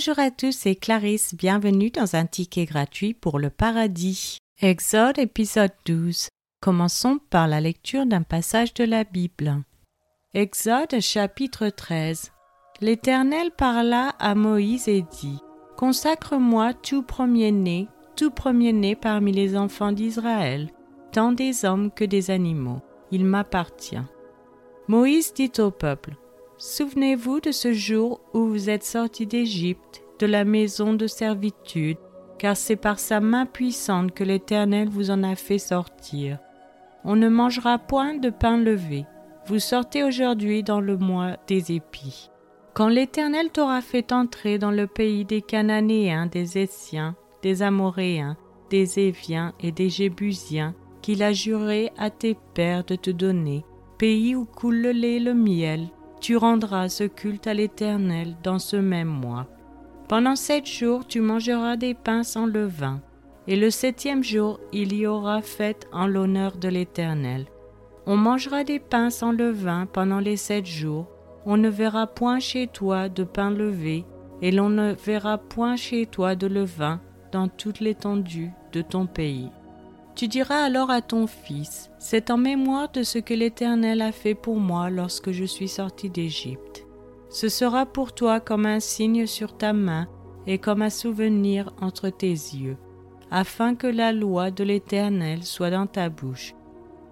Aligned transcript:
Bonjour 0.00 0.18
à 0.18 0.30
tous, 0.30 0.52
c'est 0.52 0.76
Clarisse. 0.76 1.34
Bienvenue 1.34 1.90
dans 1.90 2.16
un 2.16 2.24
ticket 2.24 2.64
gratuit 2.64 3.12
pour 3.12 3.38
le 3.38 3.50
paradis. 3.50 4.38
Exode 4.62 5.18
épisode 5.18 5.74
12. 5.84 6.30
Commençons 6.62 7.18
par 7.28 7.46
la 7.46 7.60
lecture 7.60 8.06
d'un 8.06 8.22
passage 8.22 8.72
de 8.72 8.84
la 8.84 9.04
Bible. 9.04 9.62
Exode 10.32 11.00
chapitre 11.00 11.68
13. 11.68 12.32
L'Éternel 12.80 13.50
parla 13.50 14.14
à 14.18 14.34
Moïse 14.34 14.88
et 14.88 15.02
dit 15.02 15.38
Consacre-moi 15.76 16.72
tout 16.72 17.02
premier-né, 17.02 17.86
tout 18.16 18.30
premier-né 18.30 18.96
parmi 18.96 19.32
les 19.32 19.54
enfants 19.54 19.92
d'Israël, 19.92 20.70
tant 21.12 21.32
des 21.32 21.66
hommes 21.66 21.90
que 21.90 22.06
des 22.06 22.30
animaux. 22.30 22.80
Il 23.10 23.26
m'appartient. 23.26 24.00
Moïse 24.88 25.34
dit 25.34 25.52
au 25.58 25.70
peuple 25.70 26.16
Souvenez-vous 26.62 27.40
de 27.40 27.52
ce 27.52 27.72
jour 27.72 28.20
où 28.34 28.44
vous 28.44 28.68
êtes 28.68 28.84
sortis 28.84 29.26
d'Égypte, 29.26 30.02
de 30.18 30.26
la 30.26 30.44
maison 30.44 30.92
de 30.92 31.06
servitude, 31.06 31.96
car 32.38 32.54
c'est 32.54 32.76
par 32.76 32.98
sa 32.98 33.18
main 33.18 33.46
puissante 33.46 34.12
que 34.12 34.24
l'Éternel 34.24 34.90
vous 34.90 35.10
en 35.10 35.22
a 35.22 35.36
fait 35.36 35.56
sortir. 35.56 36.38
On 37.02 37.16
ne 37.16 37.30
mangera 37.30 37.78
point 37.78 38.12
de 38.12 38.28
pain 38.28 38.58
levé. 38.58 39.06
Vous 39.46 39.58
sortez 39.58 40.04
aujourd'hui 40.04 40.62
dans 40.62 40.82
le 40.82 40.98
mois 40.98 41.38
des 41.46 41.72
épis. 41.72 42.28
Quand 42.74 42.88
l'Éternel 42.88 43.48
t'aura 43.48 43.80
fait 43.80 44.12
entrer 44.12 44.58
dans 44.58 44.70
le 44.70 44.86
pays 44.86 45.24
des 45.24 45.40
Cananéens, 45.40 46.26
des 46.26 46.58
Essiens, 46.58 47.16
des 47.40 47.62
Amoréens, 47.62 48.36
des 48.68 48.98
Éviens 48.98 49.54
et 49.60 49.72
des 49.72 49.88
Jébusiens, 49.88 50.74
qu'il 51.00 51.22
a 51.22 51.32
juré 51.32 51.90
à 51.96 52.10
tes 52.10 52.36
pères 52.52 52.84
de 52.84 52.96
te 52.96 53.10
donner, 53.10 53.64
pays 53.96 54.36
où 54.36 54.44
coule 54.44 54.82
le 54.82 54.92
lait 54.92 55.14
et 55.14 55.20
le 55.20 55.32
miel, 55.32 55.88
tu 56.20 56.36
rendras 56.36 56.88
ce 56.88 57.04
culte 57.04 57.46
à 57.46 57.54
l'Éternel 57.54 58.36
dans 58.42 58.58
ce 58.58 58.76
même 58.76 59.08
mois. 59.08 59.46
Pendant 60.08 60.36
sept 60.36 60.66
jours 60.66 61.06
tu 61.06 61.20
mangeras 61.20 61.76
des 61.76 61.94
pains 61.94 62.22
sans 62.22 62.46
levain, 62.46 63.00
et 63.46 63.56
le 63.56 63.70
septième 63.70 64.22
jour 64.22 64.60
il 64.72 64.94
y 64.94 65.06
aura 65.06 65.40
fête 65.42 65.88
en 65.92 66.06
l'honneur 66.06 66.56
de 66.56 66.68
l'Éternel. 66.68 67.46
On 68.06 68.16
mangera 68.16 68.64
des 68.64 68.78
pains 68.78 69.10
sans 69.10 69.32
levain 69.32 69.86
pendant 69.86 70.20
les 70.20 70.36
sept 70.36 70.66
jours, 70.66 71.06
on 71.46 71.56
ne 71.56 71.68
verra 71.68 72.06
point 72.06 72.38
chez 72.38 72.66
toi 72.66 73.08
de 73.08 73.24
pain 73.24 73.50
levé, 73.50 74.04
et 74.42 74.50
l'on 74.50 74.68
ne 74.68 74.92
verra 74.92 75.38
point 75.38 75.76
chez 75.76 76.06
toi 76.06 76.34
de 76.34 76.46
levain 76.46 77.00
dans 77.32 77.48
toute 77.48 77.80
l'étendue 77.80 78.50
de 78.72 78.82
ton 78.82 79.06
pays. 79.06 79.50
Tu 80.20 80.28
diras 80.28 80.64
alors 80.64 80.90
à 80.90 81.00
ton 81.00 81.26
fils, 81.26 81.90
C'est 81.98 82.30
en 82.30 82.36
mémoire 82.36 82.92
de 82.92 83.02
ce 83.04 83.18
que 83.18 83.32
l'Éternel 83.32 84.02
a 84.02 84.12
fait 84.12 84.34
pour 84.34 84.58
moi 84.58 84.90
lorsque 84.90 85.30
je 85.30 85.46
suis 85.46 85.66
sorti 85.66 86.10
d'Égypte. 86.10 86.86
Ce 87.30 87.48
sera 87.48 87.86
pour 87.86 88.12
toi 88.12 88.38
comme 88.38 88.66
un 88.66 88.80
signe 88.80 89.26
sur 89.26 89.56
ta 89.56 89.72
main 89.72 90.08
et 90.46 90.58
comme 90.58 90.82
un 90.82 90.90
souvenir 90.90 91.72
entre 91.80 92.10
tes 92.10 92.32
yeux, 92.32 92.76
afin 93.30 93.74
que 93.74 93.86
la 93.86 94.12
loi 94.12 94.50
de 94.50 94.62
l'Éternel 94.62 95.42
soit 95.42 95.70
dans 95.70 95.86
ta 95.86 96.10
bouche, 96.10 96.54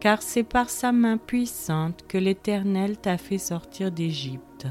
car 0.01 0.21
c'est 0.21 0.45
par 0.45 0.69
sa 0.69 0.93
main 0.93 1.17
puissante 1.17 2.05
que 2.09 2.19
l'Éternel 2.19 2.99
t'a 2.99 3.17
fait 3.17 3.39
sortir 3.39 3.91
d'Égypte. 3.91 4.67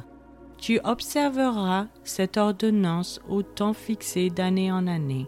Tu 0.59 0.79
observeras 0.83 1.87
cette 2.03 2.37
ordonnance 2.37 3.19
au 3.27 3.41
temps 3.41 3.73
fixé 3.73 4.29
d'année 4.29 4.71
en 4.71 4.85
année. 4.85 5.27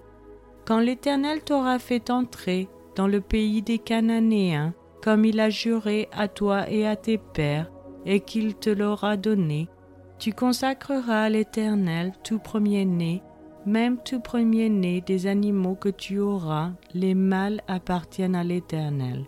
Quand 0.68 0.80
l'Éternel 0.80 1.42
t'aura 1.42 1.80
fait 1.80 2.12
entrer 2.12 2.70
dans 2.96 3.08
le 3.08 3.22
pays 3.22 3.62
des 3.62 3.80
Cananéens, 3.80 4.74
comme 5.02 5.26
il 5.26 5.40
a 5.40 5.50
juré 5.50 6.10
à 6.12 6.28
toi 6.28 6.70
et 6.70 6.86
à 6.86 6.96
tes 6.96 7.18
pères, 7.18 7.72
et 8.06 8.20
qu'il 8.20 8.56
te 8.56 8.70
l'aura 8.70 9.18
donné. 9.18 9.70
Tu 10.18 10.34
consacreras 10.34 11.24
à 11.24 11.30
l'Éternel 11.30 12.14
tout 12.24 12.40
premier-né, 12.40 13.24
même 13.66 13.98
tout 14.04 14.20
premier-né 14.20 15.02
des 15.02 15.28
animaux 15.28 15.76
que 15.76 15.90
tu 15.90 16.20
auras, 16.20 16.72
les 16.94 17.16
mâles 17.16 17.62
appartiennent 17.68 18.36
à 18.36 18.44
l'Éternel. 18.44 19.26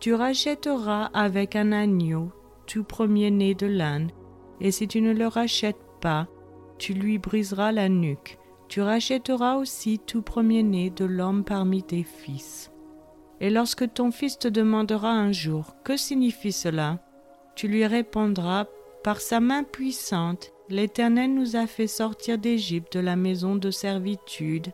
Tu 0.00 0.14
rachèteras 0.14 1.06
avec 1.14 1.56
un 1.56 1.72
agneau 1.72 2.30
tout 2.66 2.84
premier-né 2.84 3.54
de 3.54 3.66
l'âne, 3.66 4.10
et 4.60 4.70
si 4.70 4.88
tu 4.88 5.00
ne 5.00 5.12
le 5.12 5.26
rachètes 5.26 5.76
pas, 6.00 6.26
tu 6.78 6.92
lui 6.92 7.18
briseras 7.18 7.72
la 7.72 7.88
nuque. 7.88 8.38
Tu 8.68 8.80
rachèteras 8.80 9.56
aussi 9.56 9.98
tout 9.98 10.22
premier-né 10.22 10.90
de 10.90 11.04
l'homme 11.04 11.44
parmi 11.44 11.82
tes 11.82 12.02
fils. 12.02 12.72
Et 13.40 13.50
lorsque 13.50 13.92
ton 13.92 14.10
fils 14.10 14.38
te 14.38 14.48
demandera 14.48 15.10
un 15.10 15.32
jour 15.32 15.76
Que 15.84 15.96
signifie 15.96 16.52
cela? 16.52 16.98
Tu 17.54 17.68
lui 17.68 17.86
répondras 17.86 18.66
Par 19.02 19.20
sa 19.20 19.40
main 19.40 19.62
puissante, 19.62 20.52
l'Éternel 20.68 21.34
nous 21.34 21.56
a 21.56 21.66
fait 21.66 21.86
sortir 21.86 22.38
d'Égypte 22.38 22.94
de 22.94 23.00
la 23.00 23.16
maison 23.16 23.56
de 23.56 23.70
servitude, 23.70 24.68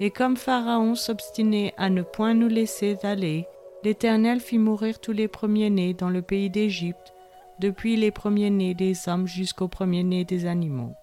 et 0.00 0.10
comme 0.10 0.36
Pharaon 0.36 0.94
s'obstinait 0.94 1.74
à 1.76 1.90
ne 1.90 2.02
point 2.02 2.34
nous 2.34 2.48
laisser 2.48 2.96
aller, 3.02 3.46
l'Éternel 3.84 4.40
fit 4.40 4.58
mourir 4.58 4.98
tous 5.00 5.12
les 5.12 5.28
premiers-nés 5.28 5.94
dans 5.94 6.10
le 6.10 6.22
pays 6.22 6.50
d'Égypte, 6.50 7.12
depuis 7.60 7.96
les 7.96 8.10
premiers-nés 8.10 8.74
des 8.74 9.08
hommes 9.08 9.26
jusqu'aux 9.26 9.68
premiers-nés 9.68 10.24
des 10.24 10.46
animaux. 10.46 10.94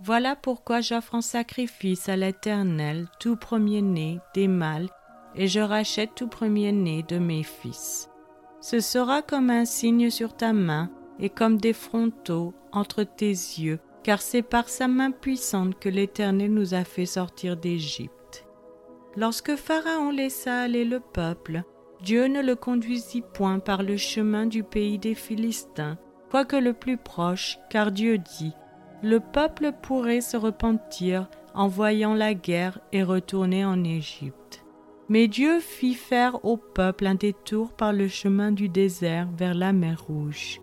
Voilà 0.00 0.36
pourquoi 0.36 0.80
j'offre 0.80 1.16
en 1.16 1.20
sacrifice 1.20 2.08
à 2.08 2.16
l'Éternel 2.16 3.08
tout 3.18 3.36
premier-né 3.36 4.20
des 4.34 4.46
mâles 4.46 4.88
et 5.34 5.46
je 5.46 5.60
rachète 5.60 6.14
tout 6.14 6.28
premier-né 6.28 7.04
de 7.06 7.18
mes 7.18 7.42
fils. 7.42 8.10
Ce 8.60 8.80
sera 8.80 9.22
comme 9.22 9.50
un 9.50 9.64
signe 9.64 10.10
sur 10.10 10.36
ta 10.36 10.52
main 10.52 10.90
et 11.20 11.30
comme 11.30 11.58
des 11.58 11.72
frontaux 11.72 12.54
entre 12.72 13.04
tes 13.04 13.30
yeux, 13.30 13.78
car 14.02 14.20
c'est 14.20 14.42
par 14.42 14.68
sa 14.68 14.88
main 14.88 15.10
puissante 15.10 15.78
que 15.78 15.88
l'Éternel 15.88 16.52
nous 16.52 16.74
a 16.74 16.84
fait 16.84 17.06
sortir 17.06 17.56
d'Égypte. 17.56 18.46
Lorsque 19.16 19.56
Pharaon 19.56 20.10
laissa 20.10 20.60
aller 20.60 20.84
le 20.84 21.00
peuple, 21.00 21.62
Dieu 22.02 22.26
ne 22.26 22.40
le 22.40 22.54
conduisit 22.54 23.22
point 23.34 23.58
par 23.58 23.82
le 23.82 23.96
chemin 23.96 24.46
du 24.46 24.62
pays 24.62 24.98
des 24.98 25.14
Philistins, 25.14 25.98
quoique 26.30 26.56
le 26.56 26.72
plus 26.72 26.96
proche, 26.96 27.58
car 27.70 27.90
Dieu 27.90 28.18
dit, 28.18 28.52
Le 29.02 29.18
peuple 29.18 29.72
pourrait 29.82 30.20
se 30.20 30.36
repentir 30.36 31.28
en 31.54 31.66
voyant 31.66 32.14
la 32.14 32.34
guerre 32.34 32.78
et 32.92 33.02
retourner 33.02 33.64
en 33.64 33.82
Égypte. 33.82 34.47
Mais 35.08 35.26
Dieu 35.26 35.60
fit 35.60 35.94
faire 35.94 36.44
au 36.44 36.56
peuple 36.56 37.06
un 37.06 37.14
détour 37.14 37.72
par 37.72 37.92
le 37.92 38.08
chemin 38.08 38.52
du 38.52 38.68
désert 38.68 39.28
vers 39.36 39.54
la 39.54 39.72
mer 39.72 40.02
Rouge. 40.06 40.60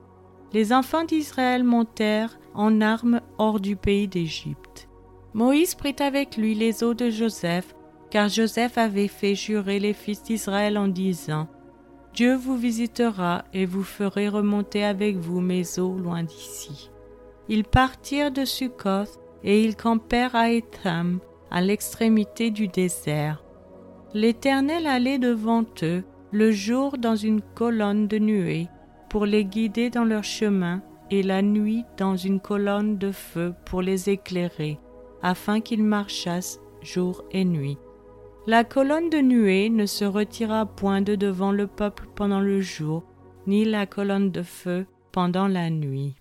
Les 0.53 0.71
enfants 0.71 1.03
d'Israël 1.03 1.63
montèrent 1.63 2.39
en 2.53 2.79
armes 2.79 3.21
hors 3.37 3.59
du 3.59 3.75
pays 3.75 4.07
d'Égypte. 4.07 4.87
Moïse 5.33 5.75
prit 5.75 5.95
avec 5.99 6.37
lui 6.37 6.55
les 6.55 6.83
eaux 6.83 6.93
de 6.93 7.09
Joseph, 7.09 7.75
car 8.09 8.29
Joseph 8.29 8.77
avait 8.77 9.09
fait 9.09 9.35
jurer 9.35 9.79
les 9.79 9.93
fils 9.93 10.23
d'Israël 10.23 10.77
en 10.77 10.87
disant 10.87 11.47
Dieu 12.13 12.35
vous 12.35 12.55
visitera 12.55 13.43
et 13.53 13.65
vous 13.65 13.83
ferez 13.83 14.29
remonter 14.29 14.85
avec 14.85 15.17
vous 15.17 15.41
mes 15.41 15.79
eaux 15.79 15.97
loin 15.97 16.23
d'ici. 16.23 16.89
Ils 17.49 17.65
partirent 17.65 18.31
de 18.31 18.45
Succoth 18.45 19.19
et 19.43 19.61
ils 19.61 19.75
campèrent 19.75 20.35
à 20.35 20.51
Etham, 20.51 21.19
à 21.51 21.61
l'extrémité 21.61 22.51
du 22.51 22.69
désert. 22.69 23.44
L'Éternel 24.15 24.87
allait 24.87 25.19
devant 25.19 25.65
eux 25.83 26.05
le 26.31 26.49
jour 26.49 26.97
dans 26.97 27.17
une 27.17 27.41
colonne 27.41 28.07
de 28.07 28.17
nuée 28.17 28.69
pour 29.09 29.25
les 29.25 29.43
guider 29.43 29.89
dans 29.89 30.05
leur 30.05 30.23
chemin 30.23 30.81
et 31.11 31.21
la 31.21 31.41
nuit 31.41 31.83
dans 31.97 32.15
une 32.15 32.39
colonne 32.39 32.97
de 32.97 33.11
feu 33.11 33.53
pour 33.65 33.81
les 33.81 34.09
éclairer, 34.09 34.79
afin 35.21 35.59
qu'ils 35.59 35.83
marchassent 35.83 36.61
jour 36.81 37.25
et 37.31 37.43
nuit. 37.43 37.77
La 38.47 38.63
colonne 38.63 39.09
de 39.09 39.17
nuée 39.17 39.69
ne 39.69 39.85
se 39.85 40.05
retira 40.05 40.65
point 40.65 41.01
de 41.01 41.15
devant 41.15 41.51
le 41.51 41.67
peuple 41.67 42.07
pendant 42.15 42.39
le 42.39 42.61
jour, 42.61 43.03
ni 43.47 43.65
la 43.65 43.85
colonne 43.85 44.31
de 44.31 44.43
feu 44.43 44.85
pendant 45.11 45.49
la 45.49 45.69
nuit. 45.69 46.15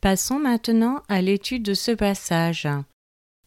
Passons 0.00 0.38
maintenant 0.38 1.02
à 1.10 1.20
l'étude 1.20 1.62
de 1.62 1.74
ce 1.74 1.92
passage. 1.92 2.66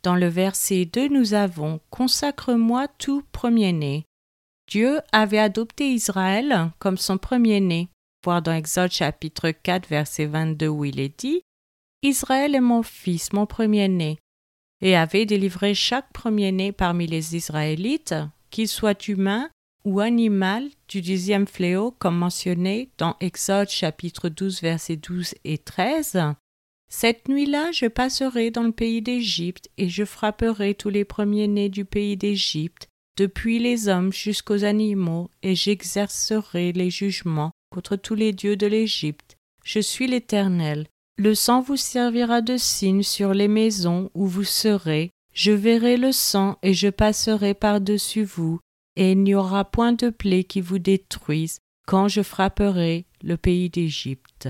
Dans 0.03 0.15
le 0.15 0.27
verset 0.27 0.85
2, 0.85 1.07
nous 1.07 1.33
avons 1.33 1.79
Consacre-moi 1.89 2.89
tout 2.97 3.23
premier-né. 3.31 4.05
Dieu 4.69 4.99
avait 5.13 5.39
adopté 5.39 5.89
Israël 5.91 6.71
comme 6.79 6.97
son 6.97 7.17
premier-né. 7.17 7.87
Voir 8.25 8.41
dans 8.41 8.53
Exode 8.53 8.91
chapitre 8.91 9.51
4, 9.51 9.87
verset 9.87 10.25
22 10.25 10.67
où 10.67 10.85
il 10.85 10.99
est 10.99 11.17
dit 11.19 11.41
Israël 12.01 12.53
est 12.53 12.61
mon 12.61 12.83
fils, 12.83 13.31
mon 13.31 13.45
premier-né, 13.45 14.17
et 14.81 14.97
avait 14.97 15.25
délivré 15.25 15.73
chaque 15.73 16.11
premier-né 16.11 16.73
parmi 16.73 17.07
les 17.07 17.37
Israélites, 17.37 18.15
qu'il 18.49 18.67
soit 18.67 19.07
humain 19.07 19.49
ou 19.85 20.01
animal, 20.01 20.69
du 20.89 21.01
dixième 21.01 21.47
fléau, 21.47 21.91
comme 21.91 22.17
mentionné 22.17 22.89
dans 22.97 23.15
Exode 23.21 23.69
chapitre 23.69 24.27
12, 24.27 24.61
verset 24.61 24.97
12 24.97 25.35
et 25.45 25.57
13, 25.57 26.19
cette 26.95 27.27
nuit-là, 27.27 27.71
je 27.71 27.87
passerai 27.87 28.51
dans 28.51 28.61
le 28.61 28.71
pays 28.71 29.01
d'Égypte, 29.01 29.67
et 29.79 29.89
je 29.89 30.05
frapperai 30.05 30.75
tous 30.75 30.89
les 30.89 31.05
premiers-nés 31.05 31.69
du 31.69 31.85
pays 31.85 32.15
d'Égypte, 32.17 32.87
depuis 33.17 33.57
les 33.57 33.87
hommes 33.87 34.13
jusqu'aux 34.13 34.63
animaux, 34.63 35.31
et 35.41 35.55
j'exercerai 35.55 36.71
les 36.71 36.91
jugements 36.91 37.49
contre 37.71 37.95
tous 37.95 38.13
les 38.13 38.31
dieux 38.31 38.55
de 38.55 38.67
l'Égypte. 38.67 39.37
Je 39.65 39.79
suis 39.79 40.05
l'Éternel. 40.05 40.85
Le 41.17 41.33
sang 41.33 41.61
vous 41.61 41.77
servira 41.77 42.41
de 42.41 42.57
signe 42.57 43.01
sur 43.01 43.33
les 43.33 43.47
maisons 43.47 44.11
où 44.13 44.27
vous 44.27 44.43
serez. 44.43 45.09
Je 45.33 45.51
verrai 45.51 45.97
le 45.97 46.11
sang 46.11 46.59
et 46.61 46.75
je 46.75 46.89
passerai 46.89 47.55
par-dessus 47.55 48.23
vous, 48.23 48.59
et 48.97 49.13
il 49.13 49.23
n'y 49.23 49.33
aura 49.33 49.65
point 49.65 49.93
de 49.93 50.11
plaie 50.11 50.43
qui 50.43 50.61
vous 50.61 50.79
détruise 50.79 51.57
quand 51.87 52.07
je 52.07 52.21
frapperai 52.21 53.07
le 53.23 53.35
pays 53.35 53.71
d'Égypte. 53.71 54.49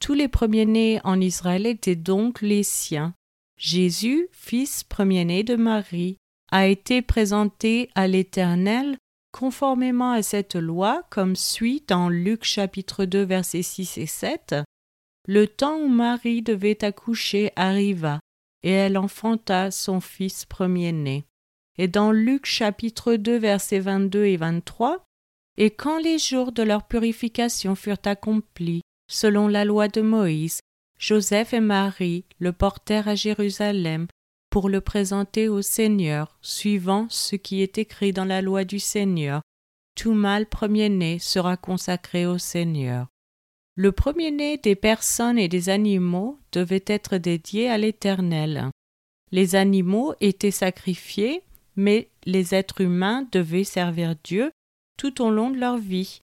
Tous 0.00 0.14
les 0.14 0.28
premiers-nés 0.28 1.00
en 1.04 1.20
Israël 1.20 1.66
étaient 1.66 1.96
donc 1.96 2.42
les 2.42 2.62
siens. 2.62 3.14
Jésus, 3.56 4.28
fils 4.32 4.84
premier-né 4.84 5.42
de 5.44 5.56
Marie, 5.56 6.16
a 6.50 6.66
été 6.66 7.02
présenté 7.02 7.90
à 7.94 8.06
l'Éternel 8.06 8.96
conformément 9.32 10.12
à 10.12 10.22
cette 10.22 10.54
loi, 10.54 11.02
comme 11.10 11.34
suit 11.34 11.82
dans 11.88 12.08
Luc 12.08 12.44
chapitre 12.44 13.04
2 13.04 13.22
versets 13.24 13.62
6 13.62 13.98
et 13.98 14.06
7. 14.06 14.54
Le 15.26 15.48
temps 15.48 15.76
où 15.76 15.88
Marie 15.88 16.42
devait 16.42 16.84
accoucher 16.84 17.50
arriva, 17.56 18.20
et 18.62 18.70
elle 18.70 18.96
enfanta 18.96 19.72
son 19.72 20.00
fils 20.00 20.44
premier-né. 20.44 21.24
Et 21.78 21.88
dans 21.88 22.12
Luc 22.12 22.46
chapitre 22.46 23.16
2 23.16 23.36
versets 23.36 23.80
22 23.80 24.24
et 24.24 24.36
23, 24.36 25.04
Et 25.56 25.70
quand 25.70 25.98
les 25.98 26.18
jours 26.18 26.52
de 26.52 26.62
leur 26.62 26.86
purification 26.86 27.74
furent 27.74 27.96
accomplis, 28.04 28.82
selon 29.08 29.48
la 29.48 29.64
loi 29.64 29.88
de 29.88 30.00
Moïse, 30.00 30.60
Joseph 30.98 31.52
et 31.52 31.60
Marie 31.60 32.24
le 32.38 32.52
portèrent 32.52 33.08
à 33.08 33.14
Jérusalem 33.14 34.06
pour 34.50 34.68
le 34.68 34.80
présenter 34.80 35.48
au 35.48 35.62
Seigneur, 35.62 36.38
suivant 36.40 37.06
ce 37.10 37.36
qui 37.36 37.60
est 37.60 37.78
écrit 37.78 38.12
dans 38.12 38.24
la 38.24 38.40
loi 38.40 38.64
du 38.64 38.78
Seigneur. 38.78 39.42
Tout 39.96 40.12
mâle 40.12 40.46
premier-né 40.46 41.18
sera 41.18 41.56
consacré 41.56 42.26
au 42.26 42.38
Seigneur. 42.38 43.08
Le 43.76 43.90
premier-né 43.90 44.58
des 44.58 44.76
personnes 44.76 45.38
et 45.38 45.48
des 45.48 45.68
animaux 45.68 46.38
devait 46.52 46.84
être 46.86 47.16
dédié 47.16 47.68
à 47.68 47.78
l'Éternel. 47.78 48.70
Les 49.32 49.56
animaux 49.56 50.14
étaient 50.20 50.52
sacrifiés, 50.52 51.42
mais 51.74 52.08
les 52.24 52.54
êtres 52.54 52.80
humains 52.82 53.26
devaient 53.32 53.64
servir 53.64 54.14
Dieu 54.22 54.52
tout 54.96 55.20
au 55.20 55.30
long 55.30 55.50
de 55.50 55.58
leur 55.58 55.76
vie. 55.76 56.20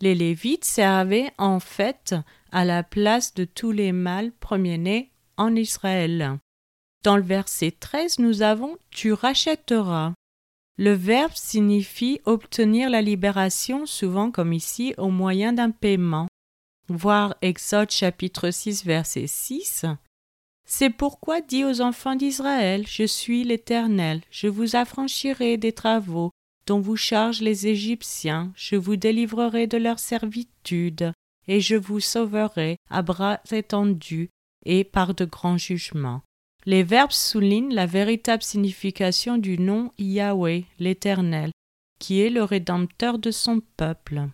Les 0.00 0.14
Lévites 0.14 0.64
servaient 0.64 1.32
en 1.38 1.58
fait 1.58 2.14
à 2.52 2.64
la 2.64 2.82
place 2.82 3.34
de 3.34 3.44
tous 3.44 3.72
les 3.72 3.92
mâles 3.92 4.32
premiers-nés 4.32 5.10
en 5.36 5.54
Israël. 5.56 6.38
Dans 7.04 7.16
le 7.16 7.22
verset 7.22 7.72
13, 7.72 8.18
nous 8.18 8.42
avons 8.42 8.76
Tu 8.90 9.12
rachèteras. 9.12 10.12
Le 10.76 10.92
verbe 10.92 11.32
signifie 11.34 12.20
obtenir 12.24 12.90
la 12.90 13.02
libération, 13.02 13.86
souvent 13.86 14.30
comme 14.30 14.52
ici, 14.52 14.94
au 14.98 15.08
moyen 15.08 15.52
d'un 15.52 15.70
paiement. 15.70 16.28
Voir 16.88 17.36
Exode 17.42 17.90
chapitre 17.90 18.50
6 18.50 18.84
verset 18.84 19.26
6. 19.26 19.84
C'est 20.64 20.90
pourquoi 20.90 21.40
dit 21.40 21.64
aux 21.64 21.80
enfants 21.80 22.14
d'Israël, 22.14 22.86
Je 22.86 23.04
suis 23.04 23.42
l'Éternel, 23.42 24.20
je 24.30 24.46
vous 24.46 24.76
affranchirai 24.76 25.56
des 25.56 25.72
travaux 25.72 26.30
dont 26.68 26.80
vous 26.80 26.96
chargent 26.96 27.40
les 27.40 27.66
Égyptiens, 27.66 28.52
je 28.54 28.76
vous 28.76 28.96
délivrerai 28.96 29.66
de 29.66 29.78
leur 29.78 29.98
servitude, 29.98 31.12
et 31.46 31.62
je 31.62 31.76
vous 31.76 31.98
sauverai 31.98 32.76
à 32.90 33.00
bras 33.00 33.40
étendus 33.50 34.28
et 34.66 34.84
par 34.84 35.14
de 35.14 35.24
grands 35.24 35.56
jugements. 35.56 36.20
Les 36.66 36.82
verbes 36.82 37.12
soulignent 37.12 37.72
la 37.72 37.86
véritable 37.86 38.42
signification 38.42 39.38
du 39.38 39.58
nom 39.58 39.92
Yahweh, 39.96 40.64
l'Éternel, 40.78 41.52
qui 41.98 42.20
est 42.20 42.28
le 42.28 42.44
Rédempteur 42.44 43.18
de 43.18 43.30
son 43.30 43.62
peuple. 43.78 44.28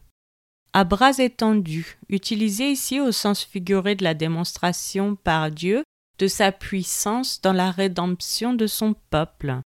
À 0.73 0.83
bras 0.83 1.17
étendus, 1.19 1.99
utilisé 2.09 2.73
ici 2.73 2.99
au 3.01 3.13
sens 3.13 3.45
figuré 3.45 3.95
de 3.95 4.03
la 4.03 4.15
démonstration 4.15 5.15
par 5.15 5.53
Dieu 5.53 5.85
de 6.19 6.27
sa 6.27 6.51
puissance 6.51 7.41
dans 7.41 7.53
la 7.53 7.71
rédemption 7.71 8.55
de 8.55 8.67
son 8.67 8.97
peuple. 9.11 9.61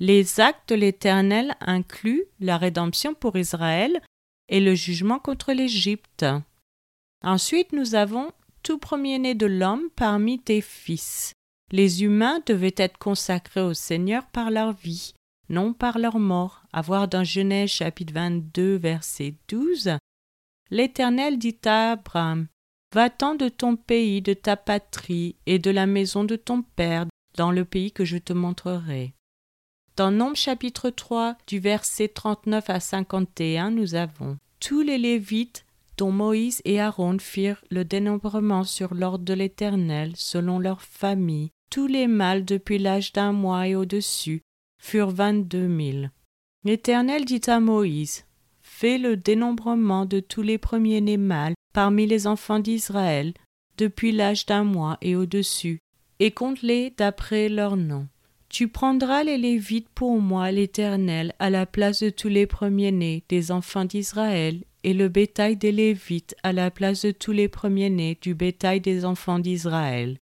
Les 0.00 0.40
actes 0.40 0.70
de 0.70 0.74
l'Éternel 0.74 1.54
incluent 1.60 2.24
la 2.40 2.58
rédemption 2.58 3.14
pour 3.14 3.36
Israël 3.36 4.00
et 4.48 4.60
le 4.60 4.74
jugement 4.74 5.18
contre 5.18 5.52
l'Égypte. 5.52 6.26
Ensuite, 7.22 7.72
nous 7.72 7.94
avons 7.94 8.32
tout 8.62 8.78
premier-né 8.78 9.34
de 9.34 9.46
l'homme 9.46 9.88
parmi 9.94 10.40
tes 10.40 10.60
fils. 10.60 11.32
Les 11.70 12.02
humains 12.02 12.40
devaient 12.46 12.74
être 12.76 12.98
consacrés 12.98 13.60
au 13.60 13.74
Seigneur 13.74 14.26
par 14.26 14.50
leur 14.50 14.72
vie, 14.72 15.14
non 15.48 15.72
par 15.72 15.98
leur 15.98 16.18
mort. 16.18 16.62
À 16.72 16.82
voir 16.82 17.08
dans 17.08 17.24
Genèse 17.24 17.70
chapitre 17.70 18.12
22 18.12 18.76
verset 18.76 19.34
12. 19.48 19.92
L'Éternel 20.70 21.38
dit 21.38 21.58
à 21.64 21.92
Abraham 21.92 22.48
Va-t'en 22.94 23.34
de 23.34 23.48
ton 23.48 23.76
pays, 23.76 24.22
de 24.22 24.34
ta 24.34 24.56
patrie 24.56 25.36
et 25.46 25.58
de 25.58 25.70
la 25.70 25.86
maison 25.86 26.24
de 26.24 26.36
ton 26.36 26.62
père, 26.62 27.06
dans 27.36 27.50
le 27.50 27.64
pays 27.64 27.90
que 27.90 28.04
je 28.04 28.18
te 28.18 28.32
montrerai. 28.32 29.14
Dans 29.96 30.10
Nombre 30.10 30.34
chapitre 30.36 30.90
3, 30.90 31.36
du 31.46 31.60
verset 31.60 32.08
39 32.08 32.68
à 32.68 32.80
51, 32.80 33.70
nous 33.70 33.94
avons 33.94 34.38
Tous 34.58 34.80
les 34.80 34.98
Lévites 34.98 35.64
dont 35.96 36.10
Moïse 36.10 36.60
et 36.64 36.80
Aaron 36.80 37.20
firent 37.20 37.62
le 37.70 37.84
dénombrement 37.84 38.64
sur 38.64 38.92
l'ordre 38.92 39.24
de 39.24 39.34
l'Éternel 39.34 40.10
selon 40.16 40.58
leur 40.58 40.82
famille, 40.82 41.50
tous 41.70 41.86
les 41.86 42.08
mâles 42.08 42.44
depuis 42.44 42.78
l'âge 42.78 43.12
d'un 43.12 43.30
mois 43.30 43.68
et 43.68 43.76
au-dessus, 43.76 44.42
furent 44.82 45.12
vingt-deux 45.12 45.68
mille. 45.68 46.10
L'Éternel 46.64 47.24
dit 47.24 47.42
à 47.46 47.60
Moïse 47.60 48.24
Fais 48.62 48.98
le 48.98 49.16
dénombrement 49.16 50.06
de 50.06 50.18
tous 50.18 50.42
les 50.42 50.58
premiers-nés 50.58 51.18
mâles 51.18 51.54
parmi 51.72 52.08
les 52.08 52.26
enfants 52.26 52.58
d'Israël, 52.58 53.32
depuis 53.78 54.10
l'âge 54.10 54.44
d'un 54.44 54.64
mois 54.64 54.98
et 55.02 55.14
au-dessus, 55.14 55.78
et 56.18 56.32
compte-les 56.32 56.90
d'après 56.90 57.48
leur 57.48 57.76
nom. 57.76 58.08
Tu 58.54 58.68
prendras 58.68 59.24
les 59.24 59.36
Lévites 59.36 59.88
pour 59.96 60.20
moi, 60.20 60.52
l'Éternel, 60.52 61.34
à 61.40 61.50
la 61.50 61.66
place 61.66 62.04
de 62.04 62.10
tous 62.10 62.28
les 62.28 62.46
premiers-nés 62.46 63.24
des 63.28 63.50
enfants 63.50 63.84
d'Israël, 63.84 64.62
et 64.84 64.94
le 64.94 65.08
bétail 65.08 65.56
des 65.56 65.72
Lévites 65.72 66.36
à 66.44 66.52
la 66.52 66.70
place 66.70 67.04
de 67.04 67.10
tous 67.10 67.32
les 67.32 67.48
premiers-nés 67.48 68.16
du 68.22 68.32
bétail 68.32 68.80
des 68.80 69.04
enfants 69.04 69.40
d'Israël. 69.40 70.18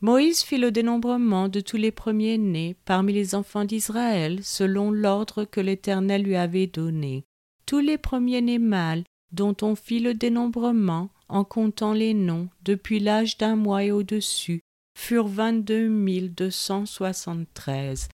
Moïse 0.00 0.42
fit 0.42 0.58
le 0.58 0.72
dénombrement 0.72 1.48
de 1.48 1.60
tous 1.60 1.76
les 1.76 1.92
premiers-nés 1.92 2.74
parmi 2.84 3.12
les 3.12 3.36
enfants 3.36 3.64
d'Israël, 3.64 4.40
selon 4.42 4.90
l'ordre 4.90 5.44
que 5.44 5.60
l'Éternel 5.60 6.24
lui 6.24 6.34
avait 6.34 6.66
donné. 6.66 7.22
Tous 7.66 7.78
les 7.78 7.98
premiers-nés 7.98 8.58
mâles, 8.58 9.04
dont 9.30 9.54
on 9.62 9.76
fit 9.76 10.00
le 10.00 10.14
dénombrement, 10.14 11.10
en 11.28 11.44
comptant 11.44 11.92
les 11.92 12.14
noms, 12.14 12.48
depuis 12.64 12.98
l'âge 12.98 13.38
d'un 13.38 13.54
mois 13.54 13.84
et 13.84 13.92
au-dessus, 13.92 14.60
furent 15.00 15.28
vingt-deux 15.28 15.88
mille 15.88 16.34
deux 16.34 16.50
cent 16.50 16.84
soixante-treize. 16.84 18.08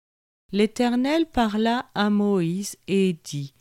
L'Éternel 0.50 1.26
parla 1.26 1.86
à 1.94 2.10
Moïse 2.10 2.76
et 2.88 3.16
dit 3.24 3.54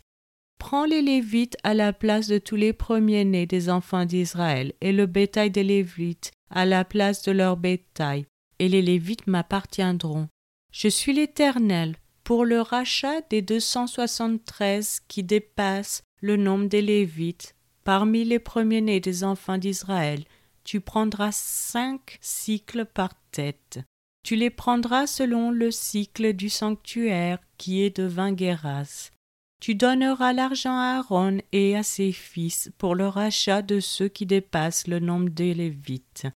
Prends 0.58 0.86
les 0.86 1.04
Lévites 1.04 1.56
à 1.64 1.76
la 1.76 1.94
place 1.94 2.28
de 2.28 2.40
tous 2.40 2.56
les 2.56 2.74
premiers-nés 2.74 3.46
des 3.46 3.70
enfants 3.70 4.06
d'Israël, 4.06 4.74
et 4.82 4.92
le 4.92 5.06
bétail 5.06 5.52
des 5.52 5.64
Lévites 5.64 6.32
à 6.50 6.66
la 6.66 6.84
place 6.84 7.22
de 7.22 7.32
leur 7.32 7.58
bétail, 7.58 8.26
et 8.58 8.68
les 8.68 8.82
Lévites 8.82 9.28
m'appartiendront. 9.28 10.28
Je 10.74 10.88
suis 10.88 11.14
l'Éternel, 11.14 11.96
pour 12.24 12.44
le 12.44 12.60
rachat 12.60 13.22
des 13.30 13.44
deux 13.44 13.60
cent 13.60 13.86
soixante-treize 13.86 15.00
qui 15.08 15.24
dépassent 15.24 16.02
le 16.22 16.38
nombre 16.38 16.68
des 16.68 16.82
Lévites, 16.82 17.56
parmi 17.84 18.26
les 18.26 18.40
premiers-nés 18.40 19.00
des 19.00 19.24
enfants 19.24 19.60
d'Israël, 19.60 20.24
tu 20.64 20.82
prendras 20.82 21.32
cinq 21.32 22.18
cycles 22.22 22.86
par 22.86 23.14
tête. 23.32 23.80
Tu 24.24 24.36
les 24.36 24.50
prendras 24.50 25.08
selon 25.08 25.52
le 25.52 25.72
cycle 25.72 26.34
du 26.34 26.50
sanctuaire 26.50 27.40
qui 27.58 27.82
est 27.82 27.98
de 27.98 28.04
vingt 28.04 28.34
guéras. 28.34 29.10
Tu 29.60 29.76
donneras 29.76 30.34
l'argent 30.34 30.78
à 30.78 30.98
Aaron 30.98 31.40
et 31.52 31.76
à 31.76 31.84
ses 31.84 32.12
fils 32.12 32.72
pour 32.78 32.96
le 32.96 33.08
rachat 33.08 33.62
de 33.62 33.80
ceux 33.80 34.08
qui 34.08 34.26
dépassent 34.26 34.88
le 34.88 35.00
nombre 35.00 35.30
des 35.30 35.54
Lévites. 35.54 36.28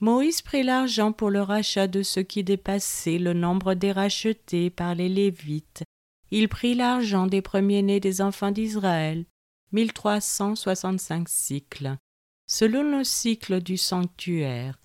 Moïse 0.00 0.42
prit 0.42 0.62
l'argent 0.62 1.12
pour 1.12 1.30
le 1.30 1.40
rachat 1.40 1.86
de 1.86 2.02
ceux 2.02 2.22
qui 2.22 2.44
dépassaient 2.44 3.18
le 3.18 3.32
nombre 3.32 3.74
des 3.74 3.92
rachetés 3.92 4.68
par 4.70 4.94
les 4.94 5.08
Lévites. 5.08 5.82
Il 6.30 6.48
prit 6.48 6.74
l'argent 6.74 7.26
des 7.26 7.42
premiers-nés 7.42 8.00
des 8.00 8.20
enfants 8.20 8.50
d'Israël, 8.50 9.24
mille 9.72 9.92
trois 9.92 10.20
cent 10.20 10.56
soixante-cinq 10.56 11.28
cycles 11.28 11.96
selon 12.46 12.98
le 12.98 13.04
cycle 13.04 13.60
du 13.60 13.76
sanctuaire. 13.76 14.78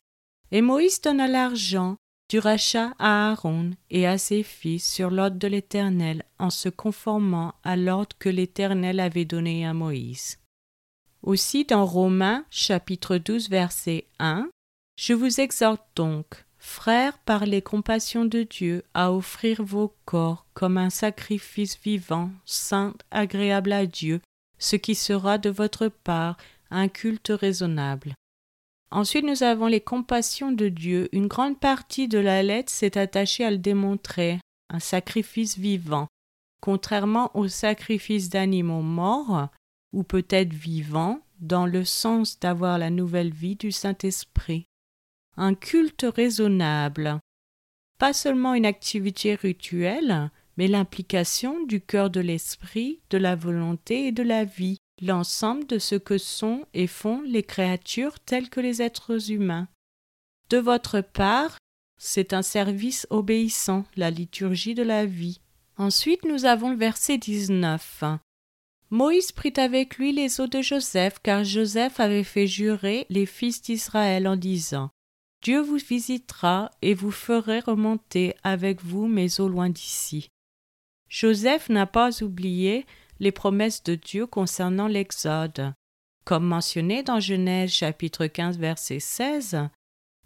Et 0.51 0.61
Moïse 0.61 1.01
donna 1.01 1.27
l'argent 1.27 1.97
du 2.29 2.39
rachat 2.39 2.93
à 2.99 3.31
Aaron 3.31 3.71
et 3.89 4.05
à 4.05 4.17
ses 4.17 4.43
fils 4.43 4.87
sur 4.87 5.09
l'ordre 5.09 5.37
de 5.37 5.47
l'Éternel 5.47 6.23
en 6.37 6.51
se 6.51 6.69
conformant 6.69 7.55
à 7.63 7.75
l'ordre 7.75 8.15
que 8.19 8.29
l'Éternel 8.29 8.99
avait 8.99 9.25
donné 9.25 9.65
à 9.65 9.73
Moïse. 9.73 10.37
Aussi 11.23 11.65
dans 11.65 11.85
Romains 11.85 12.45
chapitre 12.49 13.17
12 13.17 13.49
verset 13.49 14.05
1, 14.19 14.49
Je 14.97 15.13
vous 15.13 15.41
exhorte 15.41 15.83
donc, 15.95 16.45
frères, 16.59 17.17
par 17.19 17.45
les 17.45 17.61
compassions 17.61 18.25
de 18.25 18.43
Dieu, 18.43 18.83
à 18.93 19.11
offrir 19.11 19.63
vos 19.63 19.93
corps 20.05 20.45
comme 20.53 20.77
un 20.77 20.89
sacrifice 20.89 21.79
vivant, 21.83 22.31
saint, 22.45 22.93
agréable 23.11 23.73
à 23.73 23.85
Dieu, 23.85 24.21
ce 24.59 24.75
qui 24.75 24.93
sera 24.93 25.37
de 25.37 25.49
votre 25.49 25.87
part 25.87 26.37
un 26.71 26.87
culte 26.87 27.29
raisonnable. 27.29 28.13
Ensuite, 28.91 29.25
nous 29.25 29.43
avons 29.43 29.67
les 29.67 29.81
compassions 29.81 30.51
de 30.51 30.67
Dieu. 30.67 31.09
Une 31.11 31.27
grande 31.27 31.59
partie 31.59 32.07
de 32.07 32.17
la 32.17 32.41
lettre 32.41 32.71
s'est 32.71 32.97
attachée 32.97 33.45
à 33.45 33.51
le 33.51 33.57
démontrer, 33.57 34.39
un 34.69 34.79
sacrifice 34.79 35.57
vivant. 35.57 36.07
Contrairement 36.61 37.31
au 37.35 37.47
sacrifice 37.47 38.29
d'animaux 38.29 38.81
morts, 38.81 39.49
ou 39.93 40.03
peut-être 40.03 40.53
vivants, 40.53 41.21
dans 41.39 41.65
le 41.65 41.85
sens 41.85 42.39
d'avoir 42.39 42.77
la 42.77 42.89
nouvelle 42.89 43.31
vie 43.31 43.55
du 43.55 43.71
Saint-Esprit. 43.71 44.65
Un 45.37 45.55
culte 45.55 46.05
raisonnable. 46.13 47.19
Pas 47.97 48.13
seulement 48.13 48.55
une 48.55 48.65
activité 48.65 49.35
rituelle, 49.35 50.31
mais 50.57 50.67
l'implication 50.67 51.63
du 51.65 51.79
cœur 51.79 52.09
de 52.09 52.19
l'esprit, 52.19 52.99
de 53.09 53.17
la 53.17 53.35
volonté 53.35 54.07
et 54.07 54.11
de 54.11 54.23
la 54.23 54.43
vie, 54.43 54.77
l'ensemble 55.01 55.65
de 55.67 55.79
ce 55.79 55.95
que 55.95 56.17
sont 56.17 56.65
et 56.73 56.87
font 56.87 57.21
les 57.21 57.43
créatures 57.43 58.19
telles 58.19 58.49
que 58.49 58.59
les 58.59 58.81
êtres 58.81 59.31
humains. 59.31 59.67
De 60.49 60.57
votre 60.57 61.01
part, 61.01 61.57
c'est 61.97 62.33
un 62.33 62.41
service 62.41 63.05
obéissant, 63.09 63.85
la 63.95 64.09
liturgie 64.09 64.73
de 64.73 64.83
la 64.83 65.05
vie. 65.05 65.41
Ensuite, 65.77 66.25
nous 66.25 66.45
avons 66.45 66.71
le 66.71 66.77
verset 66.77 67.17
19. 67.17 68.03
Moïse 68.89 69.31
prit 69.31 69.53
avec 69.57 69.97
lui 69.97 70.11
les 70.11 70.41
os 70.41 70.49
de 70.49 70.61
Joseph, 70.61 71.19
car 71.21 71.43
Joseph 71.43 71.99
avait 71.99 72.23
fait 72.23 72.47
jurer 72.47 73.05
les 73.09 73.25
fils 73.25 73.61
d'Israël 73.61 74.27
en 74.27 74.35
disant 74.35 74.89
Dieu 75.43 75.61
vous 75.61 75.77
visitera 75.77 76.71
et 76.81 76.93
vous 76.93 77.11
ferai 77.11 77.59
remonter 77.59 78.35
avec 78.43 78.83
vous 78.83 79.07
mes 79.07 79.39
eaux 79.39 79.47
loin 79.47 79.69
d'ici. 79.69 80.29
Joseph 81.07 81.69
n'a 81.69 81.85
pas 81.85 82.23
oublié 82.23 82.85
les 83.19 83.31
promesses 83.31 83.83
de 83.83 83.95
Dieu 83.95 84.25
concernant 84.25 84.87
l'Exode. 84.87 85.73
Comme 86.25 86.45
mentionné 86.45 87.03
dans 87.03 87.19
Genèse 87.19 87.71
chapitre 87.71 88.27
15 88.27 88.57
verset 88.57 88.99
16, 88.99 89.69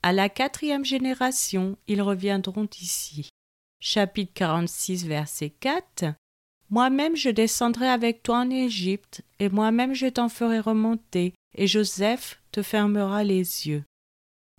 à 0.02 0.14
la 0.14 0.30
quatrième 0.30 0.84
génération, 0.84 1.78
ils 1.88 2.02
reviendront 2.02 2.68
ici. 2.82 3.30
Chapitre 3.80 4.34
46 4.34 5.06
verset 5.06 5.50
4 5.50 6.16
moi-même 6.74 7.16
je 7.16 7.30
descendrai 7.30 7.88
avec 7.88 8.24
toi 8.24 8.40
en 8.40 8.50
Égypte, 8.50 9.22
et 9.38 9.48
moi-même 9.48 9.94
je 9.94 10.08
t'en 10.08 10.28
ferai 10.28 10.60
remonter, 10.60 11.36
et 11.54 11.68
Joseph 11.68 12.42
te 12.52 12.64
fermera 12.64 13.24
les 13.24 13.68
yeux. 13.68 13.84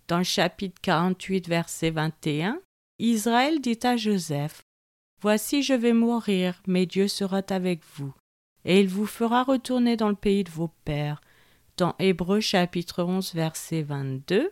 Dans 0.07 0.19
le 0.19 0.23
chapitre 0.23 0.79
48, 0.81 1.49
verset 1.49 1.89
21, 1.89 2.61
Israël 2.99 3.59
dit 3.59 3.79
à 3.83 3.97
Joseph 3.97 4.63
Voici, 5.21 5.61
je 5.61 5.73
vais 5.73 5.91
mourir, 5.91 6.61
mais 6.67 6.85
Dieu 6.85 7.09
sera 7.09 7.41
avec 7.49 7.81
vous, 7.97 8.13
et 8.65 8.79
il 8.81 8.89
vous 8.89 9.05
fera 9.05 9.43
retourner 9.43 9.95
dans 9.95 10.09
le 10.09 10.15
pays 10.15 10.43
de 10.43 10.51
vos 10.51 10.71
pères. 10.83 11.21
Dans 11.77 11.95
Hébreux 11.99 12.39
chapitre 12.41 13.03
11, 13.03 13.33
verset 13.33 13.83
22, 13.83 14.49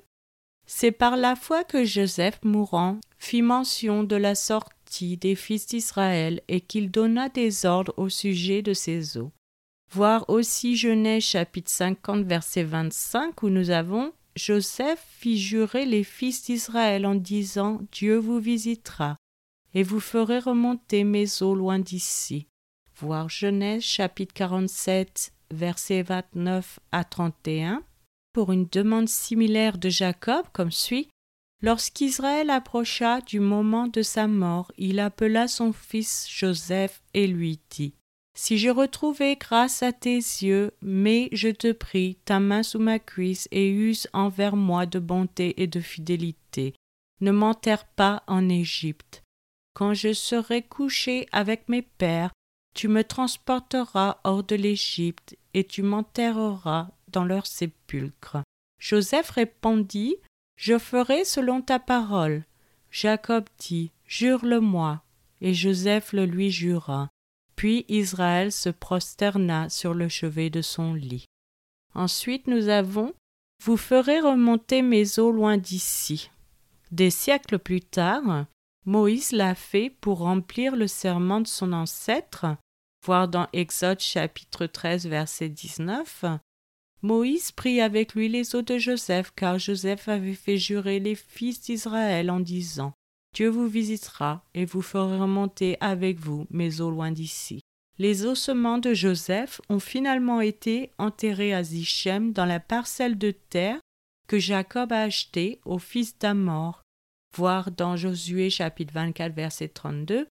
c'est 0.65 0.91
par 0.91 1.17
la 1.17 1.35
foi 1.35 1.63
que 1.63 1.83
Joseph 1.83 2.39
mourant 2.43 2.99
fit 3.17 3.41
mention 3.41 4.03
de 4.03 4.15
la 4.15 4.35
sorte 4.35 4.71
des 5.01 5.35
fils 5.35 5.65
d'Israël 5.67 6.41
et 6.47 6.61
qu'il 6.61 6.91
donna 6.91 7.29
des 7.29 7.65
ordres 7.65 7.93
au 7.97 8.09
sujet 8.09 8.61
de 8.61 8.73
ses 8.73 9.17
eaux. 9.17 9.31
Voir 9.91 10.29
aussi 10.29 10.75
Genèse 10.75 11.23
chapitre 11.23 11.71
50 11.71 12.25
verset 12.25 12.63
25 12.63 13.43
où 13.43 13.49
nous 13.49 13.69
avons 13.69 14.13
Joseph 14.35 15.03
fit 15.19 15.37
jurer 15.37 15.85
les 15.85 16.03
fils 16.03 16.45
d'Israël 16.45 17.05
en 17.05 17.15
disant 17.15 17.81
Dieu 17.91 18.17
vous 18.17 18.39
visitera 18.39 19.17
et 19.75 19.83
vous 19.83 19.99
ferez 19.99 20.39
remonter 20.39 21.03
mes 21.03 21.41
eaux 21.41 21.55
loin 21.55 21.79
d'ici. 21.79 22.47
Voir 22.97 23.27
Genèse 23.27 23.81
chapitre 23.81 24.33
47 24.35 25.33
verset 25.51 26.03
29 26.03 26.79
à 26.91 27.03
31 27.03 27.81
pour 28.33 28.51
une 28.51 28.67
demande 28.67 29.09
similaire 29.09 29.79
de 29.79 29.89
Jacob 29.89 30.45
comme 30.53 30.71
suit 30.71 31.09
Lorsqu'Israël 31.63 32.49
approcha 32.49 33.21
du 33.21 33.39
moment 33.39 33.87
de 33.87 34.01
sa 34.01 34.27
mort, 34.27 34.71
il 34.77 34.99
appela 34.99 35.47
son 35.47 35.71
fils 35.71 36.27
Joseph 36.29 37.01
et 37.13 37.25
lui 37.25 37.59
dit 37.69 37.95
Si 38.35 38.57
j'ai 38.57 38.69
retrouvé 38.69 39.37
grâce 39.37 39.81
à 39.81 39.91
tes 39.91 40.17
yeux, 40.17 40.71
mets, 40.81 41.29
je 41.31 41.49
te 41.49 41.71
prie, 41.71 42.17
ta 42.25 42.39
main 42.39 42.63
sous 42.63 42.79
ma 42.79 42.99
cuisse 42.99 43.47
et 43.51 43.69
use 43.69 44.07
envers 44.13 44.55
moi 44.55 44.85
de 44.85 44.99
bonté 44.99 45.61
et 45.63 45.67
de 45.67 45.79
fidélité. 45.79 46.75
Ne 47.21 47.31
m'enterre 47.31 47.85
pas 47.85 48.23
en 48.27 48.49
Égypte. 48.49 49.23
Quand 49.73 49.93
je 49.93 50.11
serai 50.13 50.61
couché 50.61 51.27
avec 51.31 51.69
mes 51.69 51.81
pères, 51.81 52.31
tu 52.73 52.87
me 52.87 53.03
transporteras 53.03 54.19
hors 54.23 54.43
de 54.43 54.55
l'Égypte 54.55 55.37
et 55.53 55.63
tu 55.63 55.83
m'enterreras 55.83 56.89
dans 57.07 57.25
leur 57.25 57.45
sépulcre. 57.45 58.37
Joseph 58.79 59.29
répondit 59.29 60.17
je 60.55 60.77
ferai 60.77 61.25
selon 61.25 61.61
ta 61.61 61.79
parole. 61.79 62.45
Jacob 62.91 63.45
dit, 63.59 63.91
Jure-le-moi. 64.05 65.03
Et 65.41 65.53
Joseph 65.53 66.13
le 66.13 66.25
lui 66.25 66.51
jura. 66.51 67.09
Puis 67.55 67.85
Israël 67.89 68.51
se 68.51 68.69
prosterna 68.69 69.67
sur 69.69 69.93
le 69.93 70.07
chevet 70.07 70.49
de 70.49 70.61
son 70.61 70.93
lit. 70.93 71.25
Ensuite 71.95 72.47
nous 72.47 72.69
avons 72.69 73.13
Vous 73.61 73.77
ferez 73.77 74.19
remonter 74.19 74.81
mes 74.81 75.19
eaux 75.19 75.31
loin 75.31 75.57
d'ici. 75.57 76.29
Des 76.91 77.09
siècles 77.09 77.59
plus 77.59 77.81
tard, 77.81 78.45
Moïse 78.85 79.31
l'a 79.31 79.55
fait 79.55 79.89
pour 79.89 80.19
remplir 80.19 80.75
le 80.75 80.87
serment 80.87 81.41
de 81.41 81.47
son 81.47 81.71
ancêtre, 81.71 82.47
voir 83.05 83.27
dans 83.27 83.47
Exode 83.53 84.01
chapitre 84.01 84.65
13 84.65 85.07
verset 85.07 85.49
19, 85.49 86.25
Moïse 87.01 87.51
prit 87.51 87.81
avec 87.81 88.13
lui 88.13 88.29
les 88.29 88.55
os 88.55 88.63
de 88.63 88.77
Joseph, 88.77 89.31
car 89.35 89.59
Joseph 89.59 90.07
avait 90.07 90.33
fait 90.33 90.57
jurer 90.57 90.99
les 90.99 91.15
fils 91.15 91.61
d'Israël 91.61 92.31
en 92.31 92.39
disant 92.39 92.93
Dieu 93.33 93.49
vous 93.49 93.67
visitera 93.67 94.45
et 94.53 94.63
vous 94.63 94.81
fera 94.81 95.17
remonter 95.17 95.77
avec 95.81 96.19
vous 96.19 96.45
mes 96.49 96.79
eaux 96.79 96.91
loin 96.91 97.11
d'ici. 97.11 97.61
Les 97.97 98.25
ossements 98.25 98.77
de 98.77 98.93
Joseph 98.93 99.59
ont 99.69 99.79
finalement 99.79 100.39
été 100.39 100.91
enterrés 100.97 101.53
à 101.53 101.63
Zichem 101.63 102.31
dans 102.31 102.45
la 102.45 102.59
parcelle 102.59 103.17
de 103.17 103.31
terre 103.31 103.79
que 104.27 104.39
Jacob 104.39 104.93
a 104.93 105.03
achetée 105.03 105.59
au 105.65 105.79
fils 105.79 106.17
d'Amor. 106.17 106.82
Voir 107.35 107.71
dans 107.71 107.95
Josué 107.95 108.49
chapitre 108.49 108.93
24 108.93 109.33
verset 109.33 109.69
32 109.69 110.27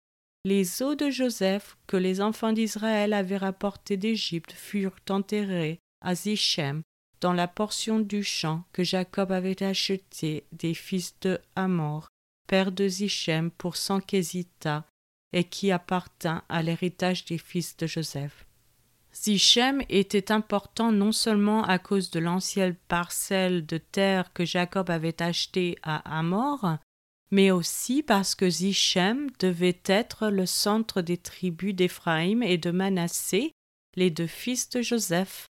les 0.47 0.81
os 0.81 0.97
de 0.97 1.11
Joseph 1.11 1.76
que 1.88 1.97
les 1.97 2.21
enfants 2.21 2.53
d'Israël 2.53 3.12
avaient 3.12 3.37
rapportés 3.37 3.97
d'Égypte 3.97 4.53
furent 4.53 5.00
enterrés 5.11 5.81
à 6.00 6.15
Zichem, 6.15 6.83
dans 7.21 7.33
la 7.33 7.49
portion 7.49 7.99
du 7.99 8.23
champ 8.23 8.62
que 8.73 8.85
Jacob 8.85 9.33
avait 9.33 9.65
acheté 9.65 10.47
des 10.53 10.73
fils 10.73 11.19
de 11.21 11.41
Hamor, 11.57 12.07
père 12.47 12.71
de 12.71 12.87
Zichem, 12.87 13.50
pour 13.50 13.75
quesita, 14.07 14.85
et 15.33 15.43
qui 15.43 15.73
appartint 15.73 16.45
à 16.49 16.62
l'héritage 16.62 17.25
des 17.25 17.38
fils 17.38 17.76
de 17.76 17.88
Joseph. 17.88 18.47
Zichem 19.12 19.83
était 19.88 20.31
important 20.31 20.93
non 20.93 21.11
seulement 21.11 21.65
à 21.65 21.81
cause 21.81 22.11
de 22.11 22.21
l'ancienne 22.21 22.76
parcelle 22.87 23.67
de 23.67 23.79
terre 23.79 24.33
que 24.33 24.45
Jacob 24.45 24.91
avait 24.91 25.21
achetée 25.21 25.76
à 25.83 26.19
Hamor, 26.19 26.79
mais 27.30 27.50
aussi 27.50 28.02
parce 28.02 28.35
que 28.35 28.49
Zichem 28.49 29.28
devait 29.38 29.80
être 29.87 30.28
le 30.28 30.47
centre 30.47 31.02
des 31.02 31.18
tribus 31.18 31.75
d'Éphraïm 31.75 32.42
et 32.42 32.59
de 32.59 32.71
Manassé, 32.71 33.52
les 33.97 34.11
deux 34.11 34.26
fils 34.26 34.68
de 34.71 34.83
Joseph, 34.83 35.47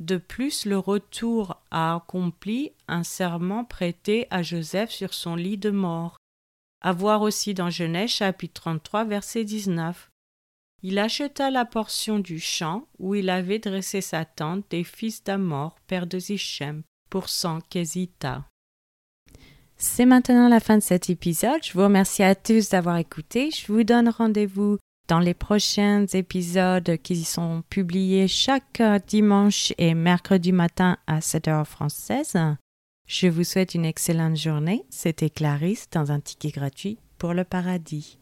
de 0.00 0.16
plus, 0.16 0.64
le 0.64 0.78
retour 0.78 1.62
a 1.70 1.94
accompli 1.94 2.72
un 2.88 3.04
serment 3.04 3.66
prêté 3.66 4.26
à 4.30 4.42
Joseph 4.42 4.90
sur 4.90 5.12
son 5.12 5.36
lit 5.36 5.58
de 5.58 5.68
mort. 5.68 6.16
À 6.80 6.94
voir 6.94 7.20
aussi 7.20 7.52
dans 7.52 7.68
Genèse 7.68 8.08
chapitre 8.08 8.62
33 8.62 9.04
verset 9.04 9.44
19. 9.44 10.08
Il 10.82 10.98
acheta 10.98 11.50
la 11.50 11.66
portion 11.66 12.18
du 12.18 12.40
champ 12.40 12.88
où 12.98 13.14
il 13.14 13.28
avait 13.28 13.58
dressé 13.58 14.00
sa 14.00 14.24
tente 14.24 14.64
des 14.70 14.84
fils 14.84 15.22
d'Amor, 15.22 15.78
père 15.86 16.06
de 16.06 16.18
Zichem, 16.18 16.82
pour 17.10 17.28
cent. 17.28 17.58
C'est 19.82 20.04
maintenant 20.04 20.50
la 20.50 20.60
fin 20.60 20.76
de 20.76 20.82
cet 20.82 21.08
épisode. 21.08 21.64
Je 21.64 21.72
vous 21.72 21.84
remercie 21.84 22.22
à 22.22 22.34
tous 22.34 22.68
d'avoir 22.68 22.98
écouté. 22.98 23.50
Je 23.50 23.72
vous 23.72 23.82
donne 23.82 24.10
rendez-vous 24.10 24.76
dans 25.08 25.20
les 25.20 25.32
prochains 25.32 26.04
épisodes 26.12 26.98
qui 27.02 27.24
sont 27.24 27.62
publiés 27.70 28.28
chaque 28.28 28.82
dimanche 29.06 29.72
et 29.78 29.94
mercredi 29.94 30.52
matin 30.52 30.98
à 31.06 31.22
7 31.22 31.48
heures 31.48 31.66
française. 31.66 32.36
Je 33.08 33.26
vous 33.28 33.42
souhaite 33.42 33.74
une 33.74 33.86
excellente 33.86 34.36
journée. 34.36 34.84
C'était 34.90 35.30
Clarisse 35.30 35.88
dans 35.90 36.12
un 36.12 36.20
ticket 36.20 36.50
gratuit 36.50 36.98
pour 37.16 37.32
le 37.32 37.44
paradis. 37.44 38.18